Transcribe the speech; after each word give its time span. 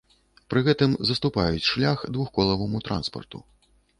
Пры 0.53 0.63
гэтым 0.67 0.95
заступаюць 1.09 1.69
шлях 1.71 2.03
двухколаваму 2.17 2.83
транспарту. 2.91 3.45